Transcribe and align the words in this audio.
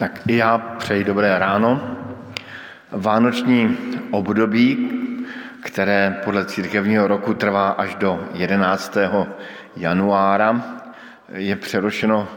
Tak 0.00 0.20
i 0.26 0.36
já 0.36 0.58
přeji 0.58 1.04
dobré 1.04 1.38
ráno. 1.38 1.96
Vánoční 2.90 3.78
období, 4.10 4.90
které 5.62 6.20
podle 6.24 6.44
církevního 6.44 7.06
roku 7.06 7.34
trvá 7.34 7.68
až 7.68 7.94
do 7.94 8.28
11. 8.32 8.96
januára, 9.76 10.80
je 11.32 11.56
přerušeno 11.56 12.28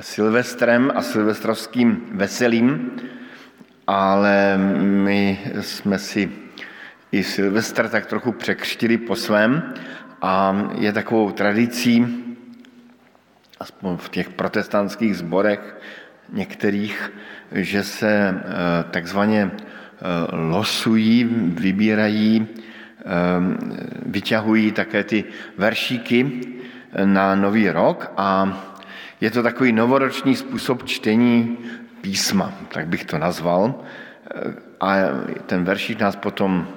Silvestrem 0.00 0.92
a 0.94 1.02
silvestrovským 1.02 2.02
veselím, 2.12 2.90
ale 3.86 4.58
my 4.80 5.40
jsme 5.60 5.98
si 5.98 6.32
i 7.12 7.24
Silvestr 7.24 7.88
tak 7.88 8.06
trochu 8.06 8.32
překřtili 8.32 8.98
po 8.98 9.16
svém 9.16 9.74
a 10.22 10.56
je 10.74 10.92
takovou 10.92 11.30
tradicí, 11.30 12.24
aspoň 13.60 13.96
v 13.96 14.08
těch 14.08 14.28
protestantských 14.28 15.16
zborech, 15.16 15.76
některých, 16.32 17.12
že 17.52 17.82
se 17.84 18.08
eh, 18.08 18.42
takzvaně 18.90 19.50
eh, 19.50 20.36
losují, 20.36 21.24
vybírají, 21.48 22.46
eh, 22.46 23.04
vyťahují 24.06 24.72
také 24.72 25.04
ty 25.04 25.24
veršíky 25.56 26.40
na 27.04 27.34
nový 27.34 27.70
rok 27.70 28.12
a 28.16 28.58
je 29.20 29.30
to 29.30 29.42
takový 29.42 29.72
novoroční 29.72 30.36
způsob 30.36 30.84
čtení 30.84 31.58
písma, 32.00 32.52
tak 32.68 32.86
bych 32.86 33.04
to 33.04 33.18
nazval. 33.18 33.74
A 34.80 34.94
ten 35.46 35.64
veršík 35.64 36.00
nás 36.00 36.16
potom 36.16 36.68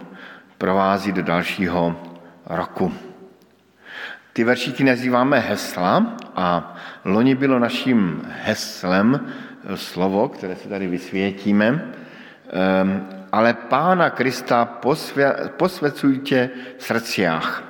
provází 0.58 1.12
do 1.12 1.22
dalšího 1.22 1.96
roku. 2.46 2.94
Ty 4.34 4.44
veršíky 4.44 4.84
nazýváme 4.84 5.40
hesla 5.40 6.16
a 6.36 6.76
loni 7.06 7.36
bylo 7.36 7.60
naším 7.60 8.22
heslem 8.44 9.20
slovo, 9.76 10.30
které 10.30 10.56
se 10.56 10.70
tady 10.70 10.88
vysvětíme, 10.88 11.94
ehm, 12.50 13.08
ale 13.32 13.54
Pána 13.54 14.10
Krista 14.10 14.66
posvěcujte 15.58 16.50
v 16.78 16.84
srdciach. 16.84 17.64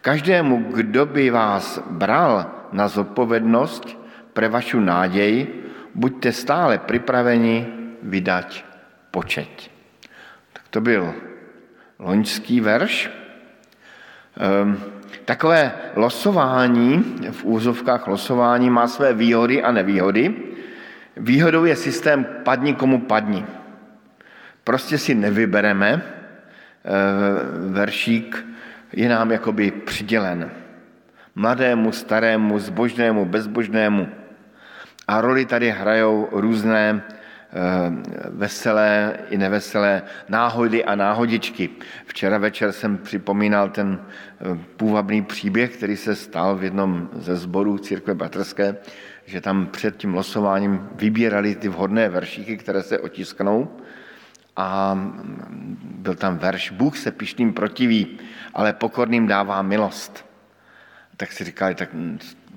Každému, 0.00 0.72
kdo 0.74 1.06
by 1.06 1.30
vás 1.30 1.80
bral 1.90 2.46
na 2.72 2.88
zodpovědnost 2.88 3.98
pre 4.32 4.48
vašu 4.48 4.80
nádej, 4.80 5.46
buďte 5.94 6.32
stále 6.32 6.78
připraveni 6.78 7.66
vydať 8.02 8.64
počet. 9.10 9.70
Tak 10.52 10.62
to 10.70 10.80
byl 10.80 11.14
loňský 11.98 12.60
verš. 12.60 13.10
Ehm, 14.36 14.78
takové 15.24 15.72
losování, 15.96 17.04
v 17.30 17.44
úzovkách 17.44 18.06
losování, 18.06 18.70
má 18.70 18.88
své 18.88 19.12
výhody 19.12 19.62
a 19.62 19.72
nevýhody. 19.72 20.34
Výhodou 21.16 21.64
je 21.64 21.76
systém 21.76 22.26
padni 22.44 22.74
komu 22.74 23.00
padni. 23.00 23.44
Prostě 24.64 24.98
si 24.98 25.14
nevybereme, 25.14 26.02
eh, 26.02 26.02
veršík 27.70 28.46
je 28.92 29.08
nám 29.08 29.32
jakoby 29.32 29.70
přidělen. 29.70 30.50
Mladému, 31.34 31.92
starému, 31.92 32.58
zbožnému, 32.58 33.24
bezbožnému. 33.24 34.08
A 35.08 35.20
roli 35.20 35.44
tady 35.44 35.70
hrajou 35.70 36.28
různé 36.32 37.02
eh, 37.02 37.52
veselé 38.30 39.16
i 39.30 39.38
neveselé 39.38 40.02
náhody 40.28 40.84
a 40.84 40.94
náhodičky. 40.94 41.70
Včera 42.06 42.38
večer 42.38 42.72
jsem 42.72 42.98
připomínal 42.98 43.68
ten 43.68 43.98
eh, 44.00 44.58
půvabný 44.76 45.22
příběh, 45.22 45.76
který 45.76 45.96
se 45.96 46.14
stal 46.14 46.56
v 46.56 46.64
jednom 46.64 47.08
ze 47.14 47.36
zborů 47.36 47.78
církve 47.78 48.14
bratrské, 48.14 48.76
že 49.26 49.40
tam 49.40 49.66
před 49.66 49.96
tím 49.96 50.14
losováním 50.14 50.88
vybírali 50.94 51.54
ty 51.54 51.68
vhodné 51.68 52.08
veršíky, 52.08 52.56
které 52.56 52.82
se 52.82 52.98
otisknou 52.98 53.68
a 54.56 54.98
byl 55.82 56.14
tam 56.14 56.38
verš 56.38 56.70
Bůh 56.70 56.98
se 56.98 57.10
pišným 57.10 57.52
protiví, 57.52 58.18
ale 58.54 58.72
pokorným 58.72 59.26
dává 59.26 59.62
milost. 59.62 60.26
Tak 61.16 61.32
si 61.32 61.44
říkali, 61.44 61.74
tak 61.74 61.88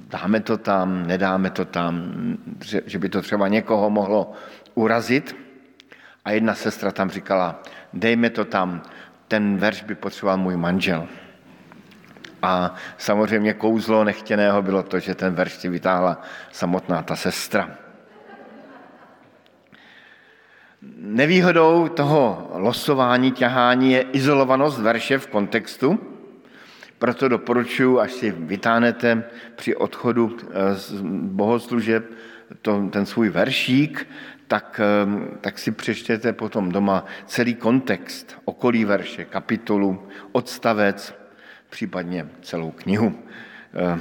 dáme 0.10 0.40
to 0.40 0.58
tam, 0.58 1.08
nedáme 1.08 1.50
to 1.50 1.66
tam, 1.66 2.14
že 2.86 3.00
by 3.00 3.10
to 3.10 3.22
třeba 3.22 3.48
někoho 3.48 3.90
mohlo 3.90 4.34
urazit. 4.76 5.36
A 6.26 6.32
jedna 6.32 6.56
sestra 6.56 6.92
tam 6.92 7.10
říkala, 7.10 7.64
dejme 7.94 8.30
to 8.30 8.46
tam, 8.46 8.82
ten 9.28 9.58
verš 9.58 9.84
by 9.84 9.96
potřeboval 9.96 10.38
můj 10.38 10.58
manžel. 10.58 11.08
A 12.42 12.76
samozřejmě 12.98 13.54
kouzlo 13.54 14.04
nechtěného 14.04 14.62
bylo 14.62 14.84
to, 14.84 15.00
že 15.00 15.16
ten 15.16 15.34
verš 15.34 15.54
si 15.54 15.70
vytáhla 15.70 16.22
samotná 16.52 17.02
ta 17.02 17.16
sestra. 17.16 17.70
Nevýhodou 20.98 21.88
toho 21.88 22.52
losování, 22.54 23.32
ťahání 23.32 23.92
je 23.92 24.02
izolovanost 24.02 24.80
verše 24.80 25.18
v 25.18 25.28
kontextu, 25.28 26.00
proto 27.00 27.28
doporučuji, 27.28 28.00
až 28.00 28.12
si 28.12 28.32
vytáhnete 28.32 29.24
při 29.56 29.76
odchodu 29.76 30.38
eh, 30.42 30.76
z 30.76 31.02
bohoslužeb 31.12 32.12
to, 32.62 32.90
ten 32.90 33.06
svůj 33.06 33.30
veršík, 33.30 34.08
tak, 34.48 34.82
eh, 34.84 35.38
tak 35.42 35.60
si 35.60 35.72
přečtěte 35.72 36.34
potom 36.34 36.72
doma 36.72 37.06
celý 37.26 37.56
kontext, 37.56 38.38
okolí 38.46 38.86
verše, 38.86 39.26
kapitolu, 39.26 40.08
odstavec, 40.32 41.19
případně 41.70 42.28
celou 42.42 42.72
knihu. 42.72 43.20
Eh, 43.76 44.00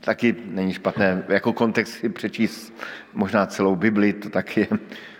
taky 0.00 0.36
není 0.44 0.72
špatné 0.72 1.24
jako 1.28 1.52
kontext 1.52 1.94
si 1.94 2.08
přečíst 2.08 2.74
možná 3.12 3.46
celou 3.46 3.76
Bibli, 3.76 4.12
to 4.12 4.30
taky 4.30 4.60
je 4.60 4.68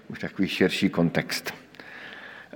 už 0.09 0.19
takový 0.19 0.49
širší 0.49 0.91
kontext. 0.91 1.55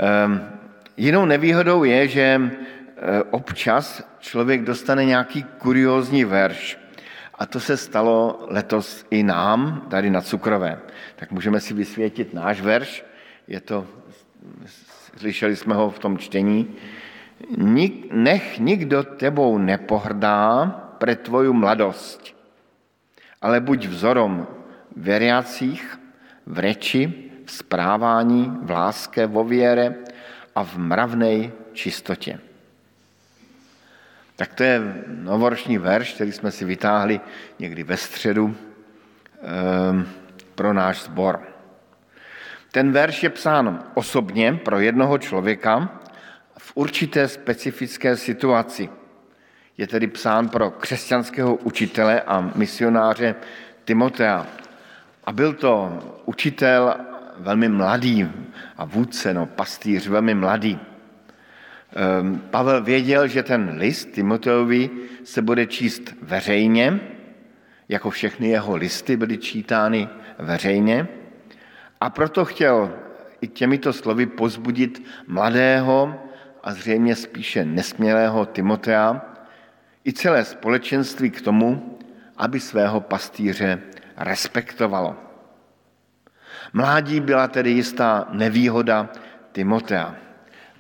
Eh, 0.01 0.59
jinou 0.97 1.25
nevýhodou 1.25 1.85
je, 1.85 2.09
že 2.09 2.41
eh, 2.41 3.23
občas 3.31 4.03
člověk 4.19 4.63
dostane 4.63 5.05
nějaký 5.05 5.43
kuriózní 5.43 6.25
verš. 6.25 6.79
A 7.35 7.47
to 7.47 7.61
se 7.61 7.77
stalo 7.77 8.47
letos 8.51 9.07
i 9.11 9.23
nám, 9.23 9.87
tady 9.91 10.11
na 10.11 10.21
Cukrové. 10.21 10.79
Tak 11.17 11.31
můžeme 11.31 11.61
si 11.61 11.75
vysvětit 11.75 12.35
náš 12.35 12.61
verš. 12.61 13.05
Je 13.49 13.61
to, 13.61 13.87
slyšeli 15.17 15.57
jsme 15.57 15.75
ho 15.75 15.91
v 15.91 15.99
tom 15.99 16.19
čtení, 16.19 16.77
nech 18.11 18.59
nikdo 18.59 19.03
tebou 19.03 19.59
nepohrdá 19.59 20.67
pre 20.99 21.17
tvoju 21.17 21.53
mladost, 21.53 22.35
ale 23.43 23.61
buď 23.61 23.87
vzorom 23.87 24.47
veriacích 24.97 26.01
v 26.47 26.59
reči, 26.59 27.31
v 27.45 27.53
správání, 27.53 28.53
v 28.63 28.71
láske, 28.71 29.27
vo 29.27 29.45
věre 29.45 29.95
a 30.55 30.65
v 30.65 30.77
mravnej 30.77 31.53
čistotě. 31.73 32.39
Tak 34.37 34.55
to 34.55 34.63
je 34.63 34.81
novoroční 35.07 35.79
verš, 35.79 36.15
který 36.15 36.33
jsme 36.33 36.51
si 36.51 36.65
vytáhli 36.65 37.21
někdy 37.59 37.83
ve 37.83 37.97
středu 37.97 38.55
eh, 38.55 40.07
pro 40.55 40.73
náš 40.73 41.03
sbor. 41.03 41.43
Ten 42.73 42.93
verš 42.93 43.23
je 43.23 43.31
psán 43.31 43.85
osobně 43.95 44.55
pro 44.55 44.81
jednoho 44.81 45.19
člověka, 45.19 46.01
v 46.59 46.73
určité 46.75 47.29
specifické 47.29 48.17
situaci. 48.17 48.89
Je 49.79 49.87
tedy 49.87 50.07
psán 50.07 50.49
pro 50.49 50.71
křesťanského 50.71 51.55
učitele 51.55 52.21
a 52.21 52.53
misionáře 52.55 53.35
Timotea. 53.85 54.47
A 55.25 55.33
byl 55.33 55.53
to 55.53 55.99
učitel 56.25 56.95
velmi 57.39 57.69
mladý 57.69 58.29
a 58.77 58.85
vůdce, 58.85 59.35
no, 59.35 59.47
pastýř 59.47 60.09
velmi 60.09 60.35
mladý. 60.35 60.79
Ehm, 61.95 62.39
Pavel 62.51 62.83
věděl, 62.83 63.29
že 63.29 63.43
ten 63.43 63.75
list 63.79 64.09
Timoteovi 64.13 64.91
se 65.25 65.43
bude 65.43 65.67
číst 65.67 66.15
veřejně, 66.23 67.01
jako 67.89 68.11
všechny 68.11 68.49
jeho 68.49 68.77
listy 68.77 69.17
byly 69.17 69.39
čítány 69.39 70.09
veřejně. 70.39 71.09
A 72.01 72.11
proto 72.11 72.45
chtěl 72.45 72.93
i 73.41 73.47
těmito 73.47 73.93
slovy 73.93 74.27
pozbudit 74.27 75.03
mladého 75.27 76.28
a 76.69 76.73
zřejmě 76.73 77.17
spíše 77.17 77.65
nesmělého 77.65 78.47
Timotea 78.47 79.21
i 80.05 80.13
celé 80.13 80.45
společenství 80.45 81.31
k 81.31 81.41
tomu, 81.41 81.99
aby 82.37 82.61
svého 82.61 83.01
pastýře 83.01 83.81
respektovalo. 84.17 85.17
Mládí 86.73 87.21
byla 87.21 87.49
tedy 87.49 87.71
jistá 87.71 88.29
nevýhoda 88.33 89.09
Timotea. 89.53 90.15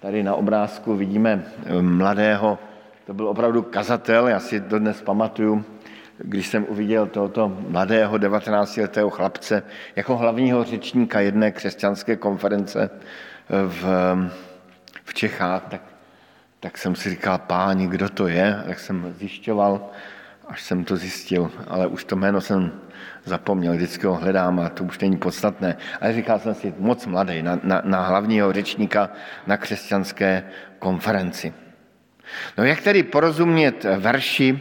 Tady 0.00 0.22
na 0.22 0.34
obrázku 0.34 0.96
vidíme 0.96 1.44
eh, 1.66 1.82
mladého, 1.82 2.58
to 3.06 3.14
byl 3.14 3.28
opravdu 3.28 3.62
kazatel, 3.62 4.28
já 4.28 4.40
si 4.40 4.60
to 4.60 4.78
dnes 4.78 5.02
pamatuju, 5.02 5.64
když 6.18 6.46
jsem 6.46 6.66
uviděl 6.68 7.06
tohoto 7.06 7.56
mladého 7.68 8.16
19-letého 8.16 9.10
chlapce 9.10 9.62
jako 9.96 10.16
hlavního 10.16 10.64
řečníka 10.64 11.20
jedné 11.20 11.52
křesťanské 11.52 12.16
konference 12.16 12.90
v 13.48 13.84
v 14.28 14.47
Čechách, 15.18 15.62
tak, 15.68 15.82
tak 16.60 16.78
jsem 16.78 16.94
si 16.94 17.10
říkal, 17.10 17.38
páni, 17.38 17.86
kdo 17.86 18.08
to 18.08 18.28
je, 18.28 18.62
tak 18.66 18.78
jsem 18.78 19.14
zjišťoval 19.18 19.90
až 20.48 20.62
jsem 20.62 20.84
to 20.84 20.96
zjistil, 20.96 21.50
ale 21.68 21.86
už 21.86 22.04
to 22.04 22.16
jméno 22.16 22.40
jsem 22.40 22.72
zapomněl, 23.24 23.74
vždycky 23.74 24.06
ho 24.06 24.14
hledám 24.14 24.60
a 24.60 24.68
to 24.68 24.84
už 24.84 24.98
není 24.98 25.16
podstatné. 25.16 25.76
Ale 26.00 26.12
říkal 26.12 26.38
jsem 26.38 26.54
si, 26.54 26.74
moc 26.78 27.06
mladý, 27.06 27.42
na, 27.42 27.60
na, 27.62 27.82
na 27.84 28.00
hlavního 28.02 28.52
řečníka 28.52 29.10
na 29.46 29.56
křesťanské 29.56 30.44
konferenci. 30.78 31.52
No 32.58 32.64
jak 32.64 32.80
tedy 32.80 33.02
porozumět 33.02 33.84
verši, 33.98 34.60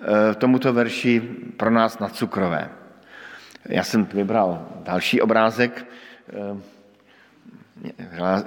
eh, 0.00 0.34
tomuto 0.34 0.72
verši 0.72 1.20
pro 1.56 1.70
nás 1.70 1.98
na 1.98 2.08
cukrové? 2.08 2.68
Já 3.68 3.84
jsem 3.84 4.04
vybral 4.04 4.68
další 4.84 5.20
obrázek, 5.20 5.86
eh, 6.28 6.79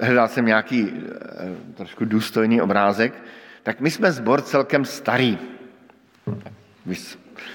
hledal 0.00 0.28
jsem 0.28 0.46
nějaký 0.46 0.92
eh, 0.92 1.74
trošku 1.74 2.04
důstojný 2.04 2.60
obrázek, 2.60 3.22
tak 3.62 3.80
my 3.80 3.90
jsme 3.90 4.12
zbor 4.12 4.42
celkem 4.42 4.84
starý. 4.84 5.38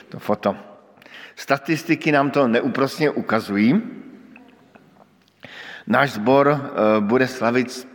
To 0.09 0.19
foto. 0.19 0.55
Statistiky 1.35 2.11
nám 2.11 2.31
to 2.31 2.47
neúprostně 2.47 3.09
ukazují. 3.09 3.81
Náš 5.87 6.11
sbor 6.11 6.47
eh, 6.51 7.01
bude 7.01 7.27
slavit 7.27 7.87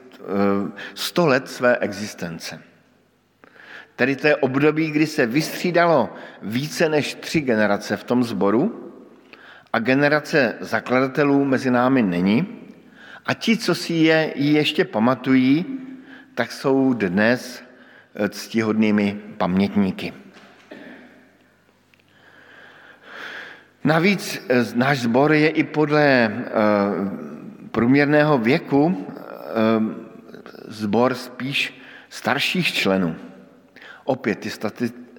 100 0.94 1.26
let 1.26 1.48
své 1.48 1.76
existence. 1.76 2.62
Tedy 3.96 4.16
to 4.16 4.26
je 4.26 4.36
období, 4.36 4.90
kdy 4.90 5.06
se 5.06 5.26
vystřídalo 5.26 6.14
více 6.42 6.88
než 6.88 7.14
tři 7.14 7.40
generace 7.40 7.96
v 7.96 8.04
tom 8.04 8.24
sboru 8.24 8.92
a 9.72 9.78
generace 9.78 10.54
zakladatelů 10.60 11.44
mezi 11.44 11.70
námi 11.70 12.02
není. 12.02 12.63
A 13.26 13.34
ti, 13.34 13.56
co 13.56 13.74
si 13.74 13.92
je 13.92 14.32
ještě 14.36 14.84
pamatují, 14.84 15.64
tak 16.34 16.52
jsou 16.52 16.92
dnes 16.92 17.62
eh, 18.14 18.28
ctihodnými 18.28 19.20
pamětníky. 19.36 20.12
Navíc 23.84 24.46
eh, 24.48 24.64
náš 24.74 24.98
sbor 25.00 25.32
je 25.32 25.48
i 25.48 25.64
podle 25.64 26.04
eh, 26.04 26.50
průměrného 27.70 28.38
věku 28.38 29.06
sbor 30.68 31.14
spíš 31.14 31.80
starších 32.08 32.72
členů. 32.72 33.16
Opět 34.04 34.38
ty 34.38 34.50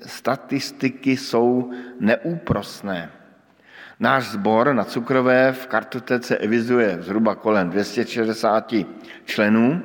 statistiky 0.05 1.17
jsou 1.17 1.71
neúprosné. 1.99 3.11
Náš 3.99 4.23
sbor 4.35 4.73
na 4.73 4.83
Cukrové 4.83 5.51
v 5.51 5.67
kartotece 5.67 6.37
evizuje 6.37 6.97
zhruba 7.01 7.35
kolem 7.35 7.69
260 7.69 8.73
členů 9.25 9.81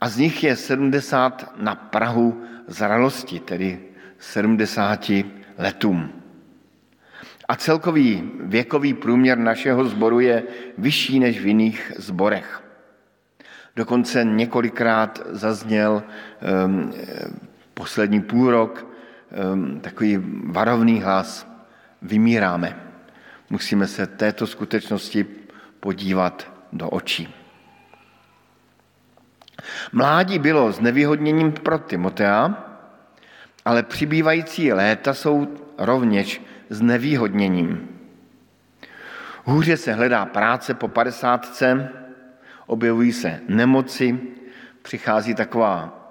a 0.00 0.08
z 0.08 0.16
nich 0.16 0.44
je 0.44 0.56
70 0.56 1.54
na 1.56 1.74
Prahu 1.74 2.42
zralosti, 2.66 3.40
tedy 3.40 3.80
70 4.18 5.10
letům. 5.58 6.12
A 7.48 7.56
celkový 7.56 8.30
věkový 8.40 8.94
průměr 8.94 9.38
našeho 9.38 9.84
sboru 9.84 10.20
je 10.20 10.42
vyšší 10.78 11.20
než 11.20 11.40
v 11.40 11.46
jiných 11.46 11.92
zborech. 11.96 12.62
Dokonce 13.76 14.24
několikrát 14.24 15.22
zazněl 15.30 16.02
um, 16.64 16.92
poslední 17.74 18.20
půl 18.20 18.50
rok 18.50 18.86
um, 19.52 19.80
takový 19.80 20.18
varovný 20.44 21.00
hlas, 21.00 21.46
vymíráme. 22.02 22.89
Musíme 23.50 23.86
se 23.86 24.06
této 24.06 24.46
skutečnosti 24.46 25.26
podívat 25.80 26.52
do 26.72 26.88
očí. 26.88 27.34
Mládí 29.92 30.38
bylo 30.38 30.72
s 30.72 30.80
pro 31.60 31.78
Timotea, 31.78 32.64
ale 33.64 33.82
přibývající 33.82 34.72
léta 34.72 35.14
jsou 35.14 35.56
rovněž 35.78 36.42
s 36.70 36.80
nevýhodněním. 36.80 37.88
Hůře 39.44 39.76
se 39.76 39.92
hledá 39.92 40.26
práce 40.26 40.74
po 40.74 40.88
padesátce, 40.88 41.88
objevují 42.66 43.12
se 43.12 43.40
nemoci, 43.48 44.20
přichází 44.82 45.34
taková 45.34 46.08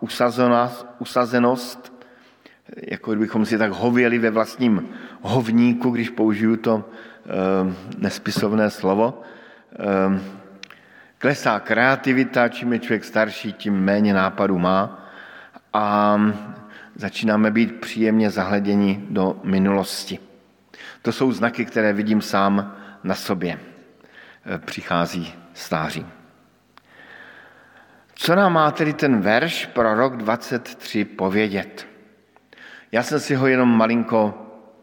usazenost, 0.99 1.93
jako 2.77 3.11
kdybychom 3.11 3.45
si 3.45 3.57
tak 3.57 3.71
hověli 3.71 4.19
ve 4.19 4.29
vlastním 4.29 4.89
hovníku, 5.21 5.89
když 5.89 6.09
použiju 6.09 6.57
to 6.57 6.89
nespisovné 7.97 8.69
slovo. 8.69 9.21
Ehm, 9.79 10.21
klesá 11.17 11.59
kreativita, 11.59 12.47
čím 12.47 12.73
je 12.73 12.79
člověk 12.79 13.03
starší, 13.03 13.53
tím 13.53 13.73
méně 13.73 14.13
nápadů 14.13 14.59
má 14.59 15.09
a 15.73 16.17
začínáme 16.95 17.51
být 17.51 17.79
příjemně 17.79 18.29
zahleděni 18.29 19.05
do 19.09 19.39
minulosti. 19.43 20.19
To 21.01 21.11
jsou 21.11 21.31
znaky, 21.31 21.65
které 21.65 21.93
vidím 21.93 22.21
sám 22.21 22.75
na 23.03 23.15
sobě. 23.15 23.59
Ehm, 24.45 24.61
přichází 24.65 25.33
stáří. 25.53 26.05
Co 28.15 28.35
nám 28.35 28.53
má 28.53 28.71
tedy 28.71 28.93
ten 28.93 29.21
verš 29.21 29.65
pro 29.65 29.95
rok 29.95 30.17
23 30.17 31.05
povědět? 31.05 31.87
Já 32.91 33.03
jsem 33.03 33.19
si 33.19 33.35
ho 33.35 33.47
jenom 33.47 33.77
malinko 33.77 34.33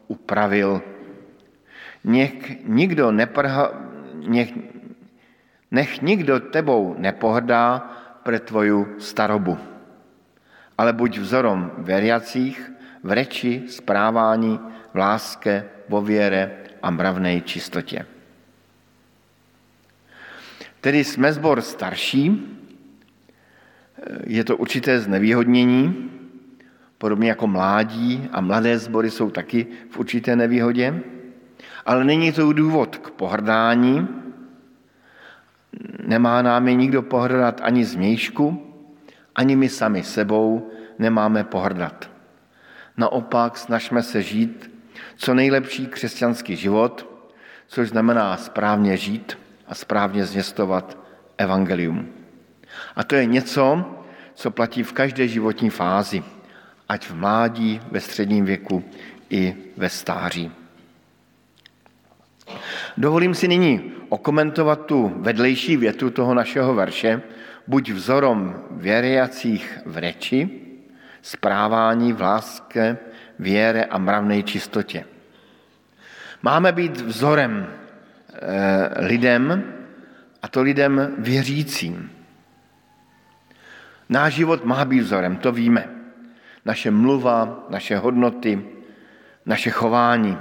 upravil 0.09 0.83
Nech 2.07 2.63
nikdo, 2.65 3.11
neprha, 3.11 3.75
nech, 4.29 4.55
nech 5.71 6.03
nikdo 6.03 6.41
tebou 6.41 6.95
nepohrdá 6.99 7.83
pre 8.23 8.39
tvoju 8.39 9.03
starobu, 9.03 9.59
ale 10.79 10.93
buď 10.93 11.19
vzorom 11.19 11.71
veriacích 11.79 12.73
v 13.03 13.11
reči, 13.13 13.63
správání, 13.67 14.61
v 14.95 14.97
láske, 14.97 15.65
vo 15.89 16.03
věre 16.03 16.51
a 16.83 16.91
mravnej 16.91 17.43
čistotě. 17.43 18.07
Tedy 20.81 21.05
jsme 21.05 21.33
zbor 21.33 21.61
starší, 21.61 22.55
je 24.27 24.45
to 24.45 24.57
určité 24.57 25.01
znevýhodnění, 25.01 26.11
podobně 26.99 27.29
jako 27.29 27.47
mládí 27.47 28.29
a 28.33 28.41
mladé 28.41 28.79
sbory 28.79 29.11
jsou 29.11 29.31
taky 29.31 29.67
v 29.91 29.99
určité 29.99 30.37
nevýhodě, 30.37 31.03
ale 31.87 32.05
není 32.05 32.33
to 32.33 32.53
důvod 32.53 32.97
k 32.97 33.11
pohrdání. 33.11 34.09
Nemá 36.07 36.43
námi 36.43 36.77
nikdo 36.77 37.03
pohrdat 37.03 37.61
ani 37.65 37.85
změjšku, 37.85 38.73
ani 39.35 39.57
my 39.57 39.69
sami 39.69 40.03
sebou 40.03 40.71
nemáme 40.99 41.45
pohrdat. 41.45 42.11
Naopak 42.97 43.59
snažme 43.59 44.03
se 44.03 44.23
žít 44.23 44.71
co 45.17 45.35
nejlepší 45.35 45.87
křesťanský 45.87 46.57
život, 46.57 47.07
což 47.67 47.89
znamená 47.89 48.37
správně 48.37 48.97
žít 48.97 49.39
a 49.69 49.75
správně 49.75 50.27
zvěstovat 50.27 50.99
evangelium. 51.39 52.09
A 52.97 53.05
to 53.05 53.15
je 53.15 53.27
něco, 53.27 53.85
co 54.35 54.51
platí 54.51 54.83
v 54.83 54.93
každé 54.93 55.29
životní 55.29 55.71
fázi, 55.71 56.23
ať 56.89 57.07
v 57.07 57.15
mládí, 57.15 57.81
ve 57.91 58.01
středním 58.01 58.45
věku 58.45 58.85
i 59.31 59.57
ve 59.77 59.89
stáří. 59.89 60.66
Dovolím 62.97 63.35
si 63.35 63.49
nyní 63.49 63.93
okomentovat 64.09 64.87
tu 64.87 65.13
vedlejší 65.17 65.77
větu 65.77 66.11
toho 66.11 66.35
našeho 66.35 66.75
verše. 66.75 67.23
Buď 67.67 67.91
vzorom 67.91 68.63
věriacích 68.71 69.79
v 69.87 69.97
reči, 69.97 70.51
správání 71.23 72.13
v 72.13 72.21
láske, 72.21 72.99
věre 73.39 73.85
a 73.85 73.99
mravnej 73.99 74.43
čistotě. 74.43 75.05
Máme 76.43 76.73
být 76.73 77.01
vzorem 77.01 77.67
e, 77.67 79.07
lidem, 79.07 79.65
a 80.43 80.49
to 80.49 80.63
lidem 80.63 81.15
věřícím. 81.19 82.11
Náš 84.09 84.35
život 84.35 84.65
má 84.65 84.85
být 84.85 85.01
vzorem, 85.01 85.37
to 85.37 85.53
víme. 85.53 85.89
Naše 86.65 86.91
mluva, 86.91 87.67
naše 87.69 87.97
hodnoty, 87.97 88.63
naše 89.47 89.71
chování. 89.71 90.39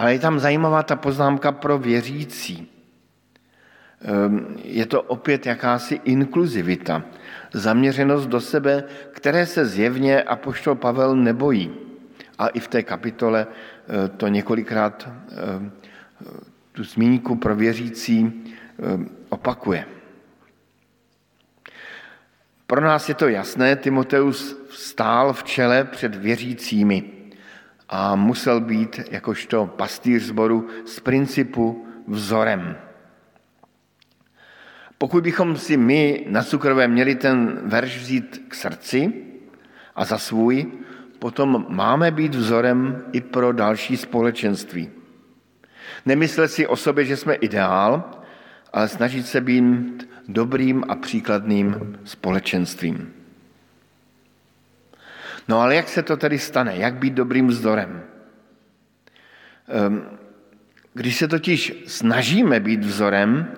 Ale 0.00 0.12
je 0.12 0.18
tam 0.18 0.40
zajímavá 0.40 0.82
ta 0.82 0.96
poznámka 0.96 1.52
pro 1.52 1.78
věřící. 1.78 2.68
Ehm, 4.00 4.56
je 4.64 4.86
to 4.86 5.02
opět 5.02 5.46
jakási 5.46 6.00
inkluzivita, 6.04 7.02
zaměřenost 7.52 8.26
do 8.26 8.40
sebe, 8.40 8.84
které 9.12 9.46
se 9.46 9.66
zjevně 9.66 10.22
apoštol 10.22 10.74
Pavel 10.74 11.16
nebojí. 11.16 11.72
A 12.38 12.48
i 12.48 12.60
v 12.60 12.68
té 12.68 12.82
kapitole 12.82 13.46
eh, 13.46 14.08
to 14.08 14.28
několikrát 14.28 15.08
ehm, 15.08 15.72
tu 16.72 16.84
zmínku 16.84 17.36
pro 17.36 17.56
věřící 17.56 18.24
ehm, 18.24 19.10
opakuje. 19.28 19.84
Pro 22.66 22.80
nás 22.80 23.08
je 23.08 23.14
to 23.14 23.28
jasné, 23.28 23.76
Timoteus 23.76 24.56
stál 24.70 25.32
v 25.32 25.44
čele 25.44 25.84
před 25.84 26.14
věřícími 26.14 27.19
a 27.90 28.16
musel 28.16 28.60
být 28.60 29.00
jakožto 29.10 29.66
pastýř 29.66 30.22
zboru 30.22 30.68
z 30.86 31.00
principu 31.00 31.86
vzorem. 32.06 32.76
Pokud 34.98 35.24
bychom 35.24 35.56
si 35.56 35.76
my 35.76 36.26
na 36.28 36.42
cukrové 36.42 36.88
měli 36.88 37.14
ten 37.14 37.60
verš 37.64 37.98
vzít 37.98 38.44
k 38.48 38.54
srdci 38.54 39.12
a 39.94 40.04
za 40.04 40.18
svůj, 40.18 40.66
potom 41.18 41.66
máme 41.68 42.10
být 42.10 42.34
vzorem 42.34 43.04
i 43.12 43.20
pro 43.20 43.52
další 43.52 43.96
společenství. 43.96 44.90
Nemyslet 46.06 46.48
si 46.48 46.66
o 46.66 46.76
sobě, 46.76 47.04
že 47.04 47.16
jsme 47.16 47.34
ideál, 47.34 48.10
ale 48.72 48.88
snažit 48.88 49.26
se 49.26 49.40
být 49.40 50.08
dobrým 50.28 50.84
a 50.88 50.94
příkladným 50.94 51.98
společenstvím. 52.04 53.19
No 55.50 55.60
ale 55.60 55.74
jak 55.74 55.88
se 55.88 56.02
to 56.02 56.16
tedy 56.16 56.38
stane? 56.38 56.76
Jak 56.76 56.94
být 56.94 57.14
dobrým 57.14 57.46
vzorem? 57.46 58.02
Ehm, 59.68 60.18
když 60.94 61.16
se 61.16 61.28
totiž 61.28 61.74
snažíme 61.86 62.60
být 62.60 62.84
vzorem, 62.84 63.50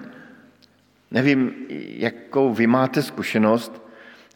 nevím, 1.11 1.53
jakou 2.09 2.53
vy 2.53 2.67
máte 2.67 3.03
zkušenost, 3.03 3.83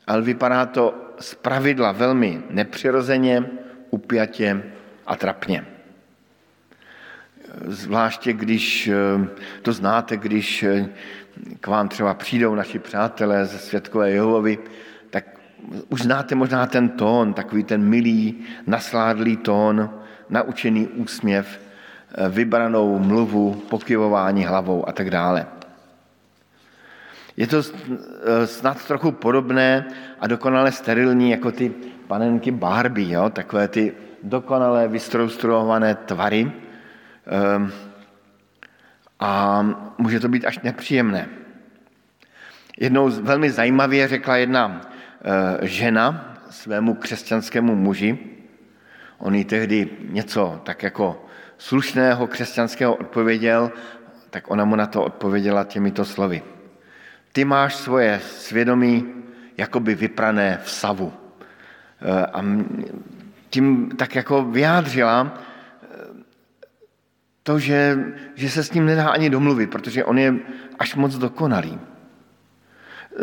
ale 0.07 0.23
vypadá 0.23 0.67
to 0.67 0.95
z 1.21 1.35
pravidla 1.35 1.93
velmi 1.93 2.43
nepřirozeně, 2.51 3.51
upjatě 3.91 4.63
a 5.07 5.17
trapně. 5.17 5.67
Zvláště 7.65 8.33
když 8.33 8.89
eh, 8.89 8.95
to 9.63 9.73
znáte, 9.73 10.17
když 10.17 10.63
eh, 10.63 10.89
k 11.61 11.67
vám 11.67 11.89
třeba 11.89 12.15
přijdou 12.15 12.55
naši 12.55 12.79
přátelé 12.79 13.47
ze 13.47 13.59
Světkové 13.59 14.11
Jehovovi, 14.11 14.57
tak 14.57 14.71
už 15.89 16.03
znáte 16.03 16.35
možná 16.35 16.67
ten 16.67 16.89
tón, 16.89 17.35
takový 17.35 17.65
ten 17.65 17.83
milý, 17.83 18.45
nasládlý 18.67 19.37
tón, 19.37 19.91
naučený 20.29 20.87
úsměv, 20.87 21.61
eh, 22.15 22.29
vybranou 22.29 22.99
mluvu, 22.99 23.55
pokyvování 23.55 24.45
hlavou 24.45 24.89
a 24.89 24.93
tak 24.93 25.11
dále. 25.11 25.47
Je 27.37 27.47
to 27.47 27.63
snad 28.45 28.87
trochu 28.87 29.13
podobné 29.13 29.85
a 30.21 30.27
dokonale 30.27 30.73
sterilní 30.73 31.31
jako 31.31 31.53
ty 31.53 31.73
panenky 32.07 32.51
Barbie, 32.51 33.15
jo? 33.15 33.31
takové 33.31 33.69
ty 33.69 33.93
dokonale 34.23 34.89
vystroustruované 34.89 35.95
tvary, 35.95 36.53
Ehm, 37.27 37.73
a 39.21 39.63
může 39.99 40.21
to 40.21 40.29
být 40.29 40.45
až 40.45 40.59
nepříjemné. 40.59 41.29
Jednou 42.79 43.11
velmi 43.11 43.51
zajímavě 43.51 44.09
řekla 44.09 44.37
jedna 44.37 44.81
eh, 44.85 44.96
žena 45.63 46.35
svému 46.51 46.95
křesťanskému 46.95 47.75
muži, 47.75 48.19
on 49.19 49.35
jí 49.35 49.45
tehdy 49.45 49.89
něco 50.09 50.61
tak 50.65 50.83
jako 50.83 51.27
slušného 51.59 52.27
křesťanského 52.27 52.95
odpověděl, 52.95 53.73
tak 54.31 54.51
ona 54.51 54.65
mu 54.65 54.77
na 54.77 54.87
to 54.87 55.05
odpověděla 55.05 55.65
těmito 55.65 56.05
slovy. 56.05 56.43
Ty 57.33 57.45
máš 57.45 57.77
svoje 57.77 58.21
svědomí 58.21 59.05
jakoby 59.57 59.95
vyprané 59.95 60.61
v 60.65 60.71
savu. 60.71 61.13
Eh, 61.13 62.27
a 62.27 62.45
tím 63.51 63.91
tak 63.97 64.15
jako 64.15 64.45
vyjádřila, 64.45 65.39
to, 67.47 67.59
že, 67.59 67.99
že 68.35 68.51
se 68.51 68.65
s 68.65 68.73
ním 68.73 68.87
nedá 68.87 69.09
ani 69.09 69.31
domluvit, 69.31 69.71
protože 69.71 70.05
on 70.05 70.19
je 70.19 70.35
až 70.79 70.95
moc 70.95 71.15
dokonalý. 71.19 71.79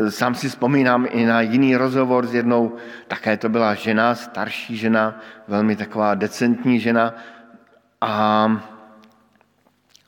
Sám 0.09 0.35
si 0.35 0.49
vzpomínám 0.49 1.07
i 1.09 1.25
na 1.25 1.41
jiný 1.41 1.75
rozhovor 1.75 2.27
s 2.27 2.33
jednou, 2.33 2.75
také 3.07 3.37
to 3.37 3.49
byla 3.49 3.73
žena, 3.73 4.15
starší 4.15 4.77
žena, 4.77 5.19
velmi 5.47 5.75
taková 5.75 6.15
decentní 6.15 6.79
žena, 6.79 7.15
a, 8.01 8.51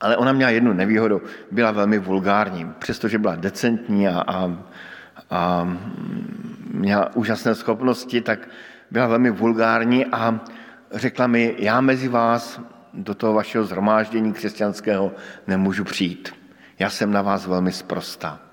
ale 0.00 0.16
ona 0.16 0.32
měla 0.32 0.50
jednu 0.50 0.72
nevýhodu, 0.72 1.22
byla 1.50 1.70
velmi 1.70 1.98
vulgární, 1.98 2.72
přestože 2.78 3.18
byla 3.18 3.36
decentní 3.36 4.08
a, 4.08 4.24
a, 4.26 4.58
a 5.30 5.68
měla 6.70 7.16
úžasné 7.16 7.54
schopnosti, 7.54 8.20
tak 8.20 8.48
byla 8.90 9.06
velmi 9.06 9.30
vulgární 9.30 10.06
a 10.06 10.40
řekla 10.92 11.26
mi, 11.26 11.54
já 11.58 11.80
mezi 11.80 12.08
vás 12.08 12.60
do 12.94 13.14
toho 13.14 13.34
vašeho 13.34 13.64
zhromáždění 13.64 14.32
křesťanského 14.32 15.12
nemůžu 15.46 15.84
přijít. 15.84 16.34
Já 16.78 16.90
jsem 16.90 17.12
na 17.12 17.22
vás 17.22 17.46
velmi 17.46 17.72
sprostá. 17.72 18.45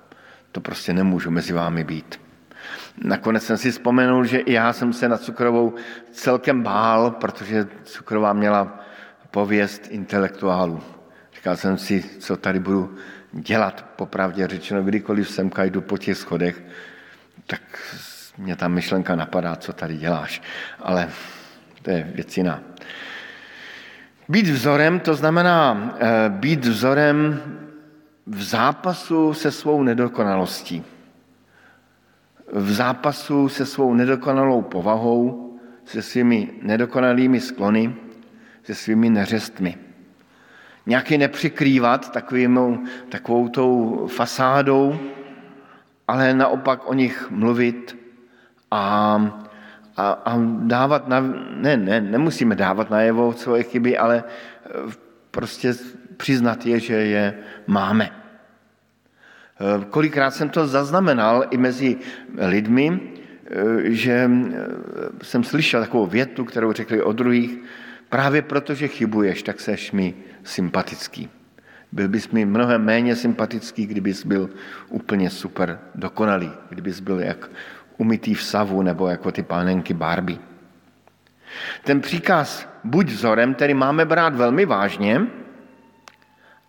To 0.54 0.62
prostě 0.62 0.94
nemůžu 0.94 1.32
mezi 1.32 1.54
vámi 1.54 1.84
být. 1.84 2.22
Nakonec 3.04 3.44
jsem 3.44 3.58
si 3.58 3.72
vzpomenul, 3.72 4.26
že 4.26 4.38
i 4.38 4.54
já 4.54 4.74
jsem 4.74 4.94
se 4.94 5.10
na 5.10 5.18
cukrovou 5.18 5.76
celkem 6.12 6.64
bál, 6.64 7.12
protože 7.12 7.68
cukrová 7.84 8.34
měla 8.34 8.80
pověst 9.32 9.88
intelektuálů. 9.90 10.82
Říkal 11.36 11.58
jsem 11.58 11.78
si, 11.78 12.04
co 12.20 12.38
tady 12.38 12.60
budu 12.60 12.96
dělat, 13.32 13.86
popravdě 13.96 14.48
řečeno, 14.48 14.84
kdykoliv 14.84 15.30
sem 15.30 15.52
jdu 15.64 15.82
po 15.82 15.98
těch 15.98 16.18
schodech, 16.18 16.64
tak 17.48 17.62
mě 18.38 18.56
ta 18.56 18.68
myšlenka 18.68 19.16
napadá, 19.16 19.56
co 19.56 19.74
tady 19.74 19.98
děláš. 19.98 20.42
Ale 20.80 21.10
to 21.82 21.92
je 21.92 22.12
věc 22.16 22.38
jiná. 22.38 22.62
Být 24.30 24.48
vzorem, 24.48 25.00
to 25.00 25.16
znamená 25.16 25.94
eh, 26.00 26.30
být 26.30 26.66
vzorem 26.66 27.42
v 28.26 28.44
zápasu 28.44 29.34
se 29.34 29.52
svou 29.52 29.84
nedokonalostí. 29.84 30.84
V 32.54 32.72
zápasu 32.72 33.50
se 33.50 33.66
svou 33.66 33.94
nedokonalou 33.94 34.62
povahou, 34.62 35.54
se 35.86 36.02
svými 36.02 36.50
nedokonalými 36.62 37.40
sklony, 37.40 37.96
se 38.64 38.76
svými 38.76 39.10
neřestmi. 39.10 39.78
Nějaký 40.86 41.18
nepřikrývat 41.18 42.12
takovým, 42.12 42.60
takovou 43.10 43.48
tou 43.50 44.08
fasádou, 44.08 45.00
ale 46.08 46.34
naopak 46.34 46.90
o 46.90 46.94
nich 46.94 47.32
mluvit 47.32 47.98
a 48.72 49.44
a, 49.98 50.12
a 50.12 50.38
dávat 50.60 51.08
na, 51.08 51.22
ne, 51.56 51.78
ne, 51.78 52.02
nemusíme 52.02 52.56
dávat 52.56 52.90
najevo 52.90 53.34
svoje 53.34 53.64
chyby, 53.64 53.98
ale 53.98 54.24
prostě 55.32 55.74
přiznat 56.18 56.66
je, 56.66 56.80
že 56.80 56.94
je 56.94 57.34
máme. 57.68 58.10
Eh, 59.64 59.86
kolikrát 59.90 60.32
jsem 60.32 60.50
to 60.50 60.68
zaznamenal 60.68 61.46
i 61.52 61.58
mezi 61.58 61.98
lidmi, 62.38 63.00
eh, 63.00 63.92
že 63.92 64.30
jsem 65.24 65.44
slyšel 65.44 65.82
takovou 65.82 66.06
větu, 66.08 66.46
kterou 66.46 66.74
řekli 66.74 67.02
o 67.02 67.14
druhých, 67.14 67.58
právě 68.10 68.42
proto, 68.42 68.74
že 68.74 68.88
chybuješ, 68.88 69.44
tak 69.44 69.60
seš 69.60 69.92
mi 69.92 70.14
sympatický. 70.44 71.30
Byl 71.92 72.08
bys 72.08 72.30
mi 72.30 72.46
mnohem 72.46 72.86
méně 72.86 73.16
sympatický, 73.16 73.86
kdybys 73.86 74.26
byl 74.26 74.50
úplně 74.90 75.30
super 75.30 75.80
dokonalý, 75.96 76.52
kdybys 76.70 77.00
byl 77.00 77.20
jak 77.20 77.50
umytý 77.98 78.34
v 78.34 78.44
savu 78.44 78.82
nebo 78.82 79.08
jako 79.08 79.32
ty 79.32 79.44
pánenky 79.44 79.94
Barbie. 79.94 80.40
Ten 81.84 82.02
příkaz 82.02 82.68
buď 82.84 83.08
vzorem, 83.08 83.54
který 83.54 83.74
máme 83.74 84.06
brát 84.06 84.36
velmi 84.36 84.66
vážně 84.66 85.22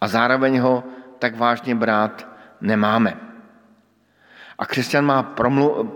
a 0.05 0.09
zároveň 0.09 0.61
ho 0.61 0.85
tak 1.19 1.37
vážně 1.37 1.75
brát 1.75 2.29
nemáme. 2.61 3.17
A 4.59 4.67
křesťan 4.67 5.05
má 5.05 5.23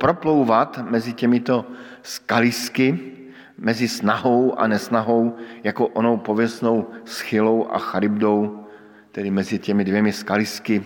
proplouvat 0.00 0.80
mezi 0.90 1.12
těmito 1.12 1.66
skalisky, 2.02 3.12
mezi 3.58 3.88
snahou 3.88 4.58
a 4.58 4.66
nesnahou, 4.66 5.36
jako 5.64 5.86
onou 5.86 6.16
pověstnou 6.16 6.88
schylou 7.04 7.68
a 7.70 7.78
charybdou, 7.78 8.64
tedy 9.12 9.30
mezi 9.30 9.58
těmi 9.58 9.84
dvěmi 9.84 10.12
skalisky 10.12 10.84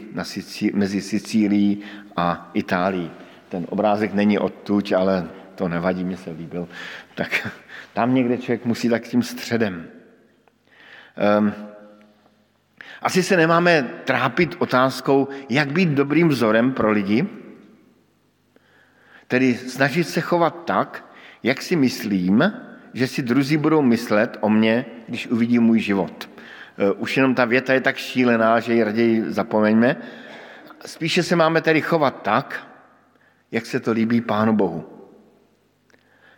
mezi 0.74 1.00
Sicílií 1.00 1.80
a 2.16 2.50
Itálií. 2.54 3.10
Ten 3.48 3.66
obrázek 3.70 4.14
není 4.14 4.38
odtuď, 4.38 4.92
ale 4.92 5.28
to 5.54 5.68
nevadí, 5.68 6.04
mi 6.04 6.16
se 6.16 6.30
líbil. 6.30 6.68
Tak 7.14 7.48
tam 7.94 8.14
někde 8.14 8.38
člověk 8.38 8.64
musí 8.64 8.88
tak 8.88 9.02
tím 9.02 9.22
středem. 9.22 9.86
Um, 11.38 11.71
asi 13.02 13.22
se 13.22 13.36
nemáme 13.36 13.82
trápit 14.04 14.56
otázkou, 14.58 15.28
jak 15.48 15.72
být 15.72 15.88
dobrým 15.88 16.28
vzorem 16.28 16.72
pro 16.72 16.90
lidi, 16.90 17.26
tedy 19.28 19.54
snažit 19.54 20.04
se 20.04 20.20
chovat 20.20 20.64
tak, 20.64 21.04
jak 21.42 21.62
si 21.62 21.76
myslím, 21.76 22.52
že 22.92 23.06
si 23.06 23.22
druzí 23.22 23.56
budou 23.56 23.82
myslet 23.82 24.36
o 24.40 24.48
mně, 24.48 24.84
když 25.08 25.26
uvidí 25.26 25.58
můj 25.58 25.80
život. 25.80 26.30
E, 26.78 26.92
už 26.92 27.16
jenom 27.16 27.34
ta 27.34 27.44
věta 27.44 27.72
je 27.72 27.80
tak 27.80 27.96
šílená, 27.96 28.60
že 28.60 28.74
ji 28.74 28.84
raději 28.84 29.24
zapomeňme. 29.32 29.96
Spíše 30.86 31.22
se 31.22 31.36
máme 31.36 31.60
tedy 31.60 31.80
chovat 31.80 32.22
tak, 32.22 32.68
jak 33.50 33.66
se 33.66 33.80
to 33.80 33.92
líbí 33.92 34.20
Pánu 34.20 34.56
Bohu. 34.56 35.08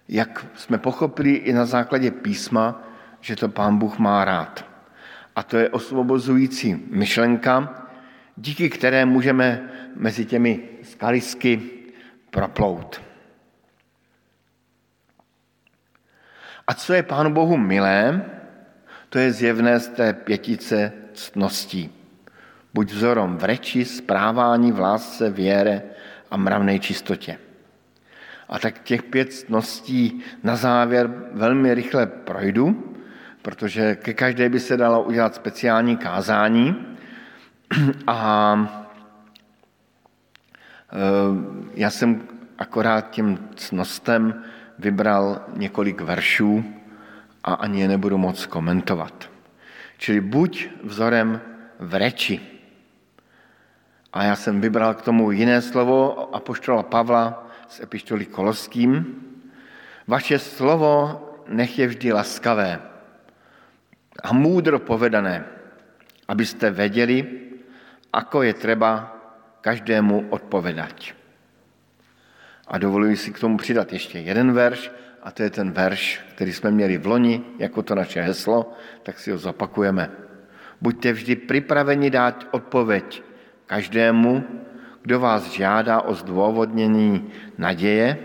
Jak 0.09 0.47
jsme 0.55 0.79
pochopili 0.79 1.33
i 1.33 1.53
na 1.53 1.67
základě 1.67 2.11
písma, 2.11 2.83
že 3.21 3.37
to 3.37 3.49
Pán 3.49 3.79
Bůh 3.79 3.99
má 3.99 4.25
rád. 4.25 4.74
A 5.37 5.43
to 5.43 5.59
je 5.59 5.69
osvobozující 5.69 6.85
myšlenka, 6.91 7.87
díky 8.37 8.71
které 8.71 9.05
můžeme 9.05 9.71
mezi 9.97 10.25
těmi 10.25 10.61
skalisky 10.83 11.63
proplout. 12.31 13.01
A 16.67 16.75
co 16.75 16.95
je 16.95 17.03
Pánu 17.03 17.31
Bohu 17.31 17.57
milé, 17.57 18.25
to 19.09 19.19
je 19.19 19.33
zjevné 19.33 19.81
z 19.81 19.89
té 19.89 20.13
pětice 20.13 20.93
ctností. 21.13 21.91
Buď 22.75 22.93
vzorom 22.93 23.37
v 23.37 23.45
reči, 23.45 23.85
správání, 23.85 24.73
v 24.73 24.79
lásce, 24.79 25.31
věre 25.31 25.83
a 26.31 26.37
mravné 26.37 26.79
čistotě. 26.79 27.39
A 28.49 28.59
tak 28.59 28.83
těch 28.83 29.03
pět 29.03 29.33
cností 29.33 30.23
na 30.43 30.57
závěr 30.57 31.11
velmi 31.33 31.75
rychle 31.75 32.07
projdu, 32.07 32.95
protože 33.45 33.97
ke 33.97 34.15
každé 34.15 34.49
by 34.49 34.61
se 34.61 34.77
dalo 34.77 35.03
udělat 35.03 35.35
speciální 35.35 35.97
kázání. 35.97 36.97
A 38.07 38.57
e, 40.89 40.99
já 41.75 41.91
jsem 41.91 42.23
akorát 42.59 43.11
tím 43.11 43.49
cnostem 43.57 44.45
vybral 44.79 45.41
několik 45.57 46.01
veršů 46.01 46.65
a 47.45 47.55
ani 47.55 47.81
je 47.81 47.89
nebudu 47.89 48.19
moc 48.19 48.47
komentovat. 48.47 49.31
Čili 49.99 50.21
buď 50.21 50.69
vzorem 50.83 51.41
v 51.79 51.95
reči. 51.95 52.41
A 54.13 54.25
já 54.25 54.37
jsem 54.37 54.61
vybral 54.61 54.95
k 54.95 55.03
tomu 55.03 55.31
jiné 55.31 55.63
slovo 55.63 56.29
apoštola 56.37 56.83
Pavla 56.83 57.49
z 57.69 57.81
epištoly 57.81 58.27
Koloským. 58.27 59.21
Vaše 60.07 60.39
slovo 60.39 61.21
nech 61.49 61.79
je 61.79 61.87
vždy 61.87 62.13
laskavé 62.13 62.94
a 64.23 64.33
múdro 64.33 64.79
povedané, 64.79 65.45
abyste 66.29 66.71
věděli, 66.71 67.27
ako 68.13 68.43
je 68.43 68.55
třeba 68.55 69.17
každému 69.61 70.31
odpovedať. 70.31 71.15
A 72.69 72.79
dovoluji 72.79 73.17
si 73.17 73.33
k 73.33 73.41
tomu 73.41 73.57
přidat 73.57 73.93
ještě 73.93 74.19
jeden 74.19 74.53
verš, 74.53 74.91
a 75.23 75.31
to 75.31 75.43
je 75.43 75.51
ten 75.51 75.73
verš, 75.73 76.21
který 76.35 76.53
jsme 76.53 76.71
měli 76.71 76.99
v 76.99 77.07
loni, 77.07 77.45
jako 77.59 77.83
to 77.83 77.95
naše 77.95 78.21
heslo, 78.21 78.73
tak 79.03 79.19
si 79.19 79.31
ho 79.31 79.39
zopakujeme. 79.39 80.11
Buďte 80.81 81.13
vždy 81.13 81.37
připraveni 81.37 82.11
dát 82.11 82.49
odpověď 82.51 83.23
každému, 83.67 84.45
kdo 85.03 85.21
vás 85.21 85.53
žádá 85.53 86.01
o 86.01 86.15
zdůvodnění 86.15 87.33
naděje, 87.59 88.19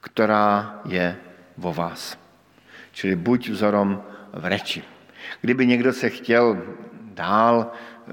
která 0.00 0.80
je 0.86 1.16
vo 1.56 1.74
vás. 1.74 2.18
Čili 2.92 3.16
buď 3.16 3.48
vzorom 3.48 4.02
v 4.32 4.44
reči. 4.44 4.82
Kdyby 5.40 5.66
někdo 5.66 5.92
se 5.92 6.10
chtěl 6.10 6.62
dál 7.14 7.72
e, 7.72 8.12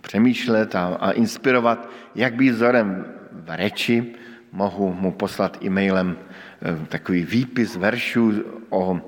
přemýšlet 0.00 0.74
a, 0.74 0.86
a 0.86 1.10
inspirovat, 1.10 1.88
jak 2.14 2.34
být 2.34 2.50
vzorem 2.50 3.04
v 3.32 3.56
reči, 3.56 4.14
mohu 4.54 4.92
mu 4.94 5.12
poslat 5.12 5.64
e-mailem 5.64 6.16
eh, 6.16 6.86
takový 6.86 7.24
výpis 7.24 7.76
veršů 7.76 8.44
o, 8.70 9.00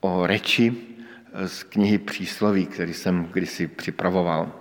o 0.00 0.26
reči 0.26 0.74
eh, 1.32 1.48
z 1.48 1.62
knihy 1.62 1.98
Přísloví, 1.98 2.66
který 2.66 2.94
jsem 2.94 3.24
kdysi 3.32 3.66
připravoval. 3.68 4.52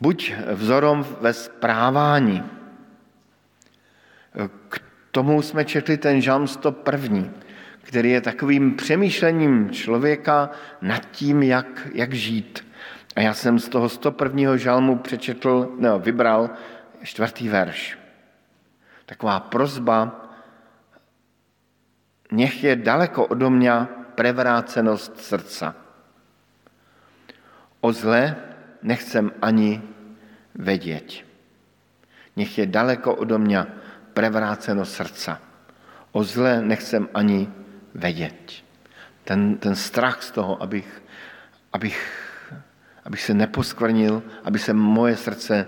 Buď 0.00 0.32
vzorom 0.52 1.06
ve 1.20 1.32
správání. 1.32 2.42
Eh, 4.34 4.48
k 4.68 4.82
tomu 5.10 5.42
jsme 5.42 5.64
četli 5.64 5.96
ten 5.96 6.20
žalm 6.20 6.46
101, 6.46 7.24
který 7.90 8.10
je 8.10 8.20
takovým 8.20 8.76
přemýšlením 8.76 9.70
člověka 9.70 10.50
nad 10.82 11.10
tím, 11.10 11.42
jak, 11.42 11.88
jak 11.94 12.14
žít. 12.14 12.66
A 13.16 13.20
já 13.20 13.34
jsem 13.34 13.58
z 13.58 13.68
toho 13.68 13.88
101. 13.88 14.56
žalmu 14.56 14.98
přečetl, 14.98 15.74
no, 15.78 15.98
vybral 15.98 16.50
čtvrtý 17.02 17.48
verš. 17.48 17.98
Taková 19.06 19.40
prozba, 19.40 20.30
nech 22.32 22.64
je 22.64 22.76
daleko 22.76 23.26
odo 23.26 23.50
mě 23.50 23.72
prevrácenost 24.14 25.18
srdca. 25.20 25.74
O 27.80 27.92
zle 27.92 28.36
nechcem 28.82 29.32
ani 29.42 29.82
vědět. 30.54 31.12
Nech 32.36 32.58
je 32.58 32.66
daleko 32.66 33.14
odo 33.14 33.38
mě 33.38 33.66
prevrácenost 34.14 34.94
srdca. 34.94 35.40
O 36.12 36.24
zle 36.24 36.62
nechcem 36.62 37.08
ani 37.14 37.59
vědět. 37.94 38.52
Ten, 39.24 39.56
ten 39.56 39.76
strach 39.76 40.22
z 40.22 40.30
toho, 40.30 40.62
abych, 40.62 41.02
abych, 41.72 41.98
abych 43.04 43.22
se 43.22 43.34
neposkvrnil, 43.34 44.22
aby 44.44 44.58
se 44.58 44.72
moje 44.72 45.16
srdce 45.16 45.66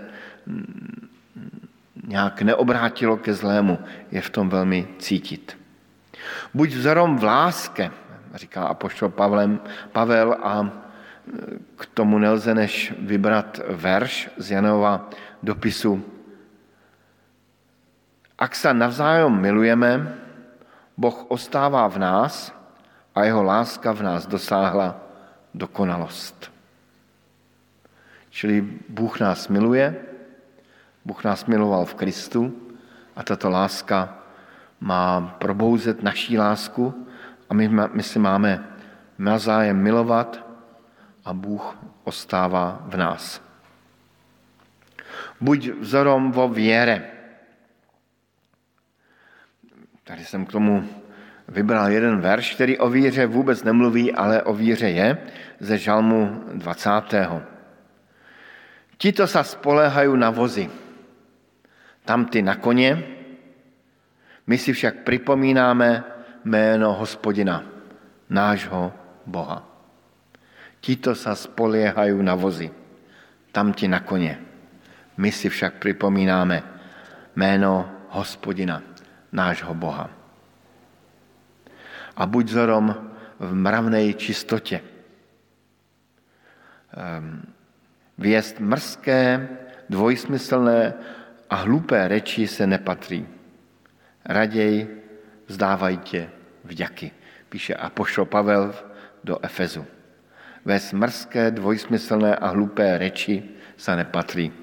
nějak 2.07 2.41
neobrátilo 2.41 3.17
ke 3.17 3.33
zlému, 3.33 3.79
je 4.11 4.21
v 4.21 4.29
tom 4.29 4.49
velmi 4.49 4.87
cítit. 4.99 5.57
Buď 6.53 6.69
vzorom 6.69 7.17
v 7.17 7.23
láske, 7.23 7.91
říká 8.33 8.63
apoštol 8.63 9.09
Pavlem, 9.09 9.59
Pavel 9.91 10.37
a 10.43 10.63
e, 10.63 10.69
k 11.75 11.85
tomu 11.85 12.19
nelze 12.19 12.55
než 12.55 12.93
vybrat 12.99 13.59
verš 13.69 14.29
z 14.37 14.51
Janova 14.51 15.09
dopisu. 15.43 16.05
Ak 18.37 18.55
se 18.55 18.73
navzájem 18.73 19.41
milujeme, 19.41 20.17
Boh 20.97 21.25
ostává 21.27 21.87
v 21.87 21.97
nás 21.97 22.53
a 23.15 23.23
jeho 23.23 23.43
láska 23.43 23.91
v 23.91 24.01
nás 24.01 24.27
dosáhla 24.27 24.95
dokonalost. 25.53 26.51
Čili 28.29 28.61
Bůh 28.89 29.19
nás 29.19 29.47
miluje, 29.47 29.95
Bůh 31.05 31.23
nás 31.23 31.45
miloval 31.45 31.85
v 31.85 31.93
Kristu 31.93 32.53
a 33.15 33.23
tato 33.23 33.49
láska 33.49 34.17
má 34.79 35.35
probouzet 35.39 36.03
naší 36.03 36.37
lásku 36.37 37.07
a 37.49 37.53
my, 37.53 37.69
my 37.93 38.03
si 38.03 38.19
máme 38.19 38.67
navzájem 39.17 39.77
milovat 39.77 40.39
a 41.25 41.33
Bůh 41.33 41.77
ostává 42.03 42.81
v 42.85 42.97
nás. 42.97 43.41
Buď 45.41 45.69
vzorom 45.69 46.31
vo 46.31 46.49
věre. 46.49 47.12
Tady 50.03 50.25
jsem 50.25 50.45
k 50.45 50.51
tomu 50.51 50.83
vybral 51.47 51.91
jeden 51.91 52.19
verš, 52.21 52.55
který 52.55 52.77
o 52.77 52.89
víře 52.89 53.25
vůbec 53.25 53.63
nemluví, 53.63 54.13
ale 54.13 54.43
o 54.43 54.53
víře 54.53 54.89
je, 54.89 55.17
ze 55.59 55.77
žalmu 55.77 56.43
20. 56.53 56.91
Tito 58.97 59.27
sa 59.27 59.43
spolehají 59.43 60.15
na 60.15 60.29
vozy 60.29 60.69
tam 62.05 62.25
ty 62.25 62.41
na 62.41 62.55
koně, 62.55 63.03
my 64.47 64.57
si 64.57 64.73
však 64.73 64.95
připomínáme 65.03 66.03
jméno 66.45 66.93
hospodina, 66.93 67.63
nášho 68.29 68.93
Boha. 69.25 69.63
Tito 70.83 71.15
sa 71.15 71.31
spoliehajú 71.31 72.19
na 72.19 72.35
vozy, 72.35 72.67
tam 73.55 73.71
ti 73.71 73.87
na 73.87 74.03
koně. 74.03 74.35
My 75.15 75.31
si 75.31 75.47
však 75.47 75.79
připomínáme 75.79 76.63
jméno 77.35 77.89
hospodina, 78.09 78.83
nášho 79.33 79.73
Boha. 79.73 80.09
A 82.15 82.25
buď 82.25 82.45
vzorom 82.45 83.09
v 83.39 83.53
mravnej 83.53 84.13
čistotě. 84.13 84.81
Ehm, 86.93 87.41
věst 88.17 88.59
mrzké, 88.59 89.49
dvojsmyslné 89.89 90.93
a 91.49 91.55
hlupé 91.55 92.07
reči 92.07 92.47
se 92.47 92.67
nepatří. 92.67 93.27
Raději 94.25 95.03
vzdávajte 95.47 96.29
vďaky, 96.63 97.11
píše 97.49 97.75
Apoštol 97.75 98.25
Pavel 98.25 98.73
do 99.23 99.45
Efezu. 99.45 99.85
Ve 100.65 100.79
smrské, 100.79 101.51
dvojsmyslné 101.51 102.35
a 102.35 102.47
hlupé 102.47 102.97
reči 102.97 103.43
se 103.77 103.95
nepatří. 103.95 104.53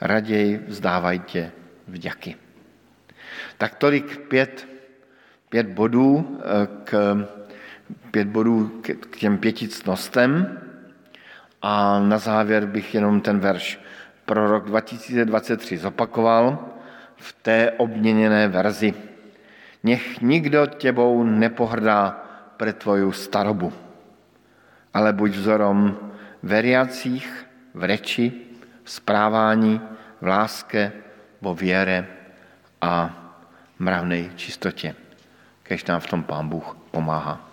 Raději 0.00 0.58
vzdávajte 0.68 1.52
vďaky. 1.88 2.51
Tak 3.58 3.74
tolik 3.74 4.18
pět, 4.18 4.68
pět 5.48 5.66
bodů 5.66 6.38
eh, 6.40 6.68
k, 6.84 7.16
pět 8.10 8.28
bodů 8.28 8.80
k, 8.82 9.16
těm 9.16 9.38
pěti 9.38 9.68
cnostem. 9.68 10.58
A 11.62 12.00
na 12.00 12.18
závěr 12.18 12.66
bych 12.66 12.94
jenom 12.94 13.20
ten 13.20 13.38
verš 13.38 13.80
pro 14.24 14.48
rok 14.48 14.64
2023 14.64 15.78
zopakoval 15.78 16.68
v 17.16 17.32
té 17.32 17.70
obměněné 17.70 18.48
verzi. 18.48 18.94
Nech 19.84 20.20
nikdo 20.20 20.66
těbou 20.66 21.24
nepohrdá 21.24 22.24
pre 22.56 22.72
tvoju 22.72 23.12
starobu, 23.12 23.72
ale 24.94 25.12
buď 25.12 25.30
vzorom 25.30 25.98
veriacích 26.42 27.46
v 27.74 27.84
reči, 27.84 28.32
v 28.84 28.90
správání, 28.90 29.80
v 30.20 30.26
láske, 30.26 30.92
vo 31.40 31.54
věre 31.54 32.06
a 32.80 33.21
mravnej 33.82 34.30
čistotě. 34.36 34.94
Kež 35.62 35.84
nám 35.84 36.00
v 36.00 36.06
tom 36.06 36.22
Pán 36.22 36.48
Bůh 36.48 36.76
pomáhá. 36.90 37.51